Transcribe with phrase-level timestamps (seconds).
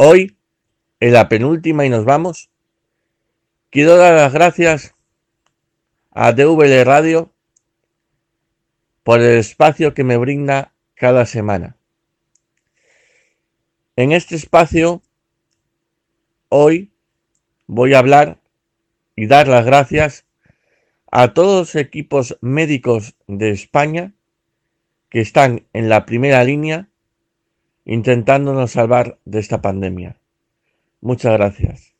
[0.00, 0.36] Hoy,
[1.00, 2.50] en la penúltima y nos vamos,
[3.68, 4.94] quiero dar las gracias
[6.12, 7.32] a DVL Radio
[9.02, 11.76] por el espacio que me brinda cada semana.
[13.96, 15.02] En este espacio,
[16.48, 16.92] hoy
[17.66, 18.38] voy a hablar
[19.16, 20.26] y dar las gracias
[21.10, 24.14] a todos los equipos médicos de España
[25.08, 26.87] que están en la primera línea
[27.88, 30.20] intentándonos salvar de esta pandemia.
[31.00, 31.94] Muchas gracias.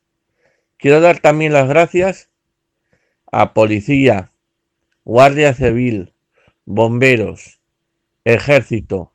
[0.77, 2.29] Quiero dar también las gracias
[3.31, 4.31] a policía,
[5.03, 6.13] guardia civil,
[6.65, 7.59] bomberos,
[8.23, 9.13] ejército,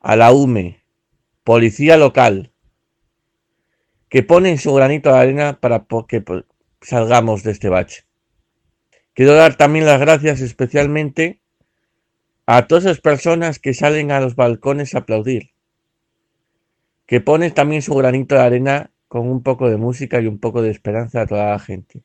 [0.00, 0.82] a la UME,
[1.44, 2.50] policía local,
[4.08, 6.24] que ponen su granito de arena para que
[6.80, 8.04] salgamos de este bache.
[9.14, 11.40] Quiero dar también las gracias especialmente
[12.46, 15.50] a todas esas personas que salen a los balcones a aplaudir,
[17.04, 20.62] que ponen también su granito de arena con un poco de música y un poco
[20.62, 22.02] de esperanza a toda la gente.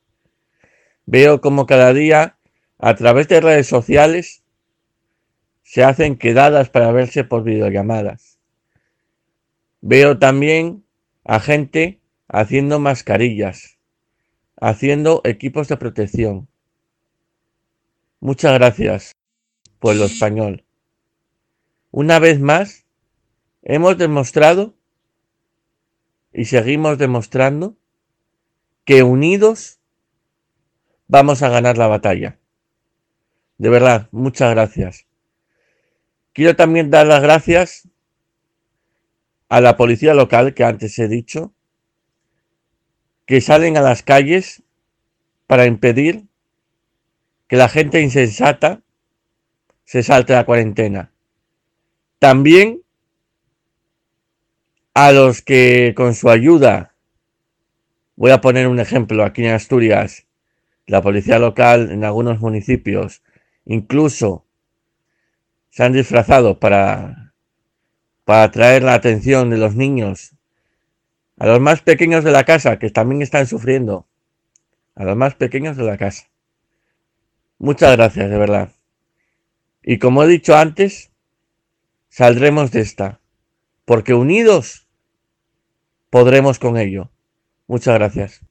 [1.05, 2.37] Veo como cada día,
[2.79, 4.43] a través de redes sociales,
[5.61, 8.39] se hacen quedadas para verse por videollamadas.
[9.79, 10.83] Veo también
[11.23, 13.77] a gente haciendo mascarillas,
[14.59, 16.47] haciendo equipos de protección.
[18.19, 19.20] Muchas gracias
[19.81, 20.63] pueblo español.
[21.89, 22.85] Una vez más,
[23.63, 24.75] hemos demostrado
[26.31, 27.75] y seguimos demostrando
[28.85, 29.79] que unidos
[31.07, 32.37] vamos a ganar la batalla.
[33.57, 35.07] De verdad, muchas gracias.
[36.31, 37.89] Quiero también dar las gracias
[39.49, 41.53] a la policía local que antes he dicho,
[43.25, 44.61] que salen a las calles
[45.47, 46.27] para impedir
[47.47, 48.83] que la gente insensata
[49.91, 51.11] se salte la cuarentena.
[52.17, 52.81] También
[54.93, 56.95] a los que con su ayuda,
[58.15, 60.27] voy a poner un ejemplo aquí en Asturias,
[60.87, 63.21] la policía local en algunos municipios,
[63.65, 64.45] incluso
[65.71, 67.33] se han disfrazado para,
[68.23, 70.37] para atraer la atención de los niños,
[71.37, 74.07] a los más pequeños de la casa, que también están sufriendo,
[74.95, 76.29] a los más pequeños de la casa.
[77.57, 78.71] Muchas gracias, de verdad.
[79.83, 81.11] Y como he dicho antes,
[82.09, 83.19] saldremos de esta,
[83.85, 84.87] porque unidos
[86.09, 87.11] podremos con ello.
[87.67, 88.50] Muchas gracias.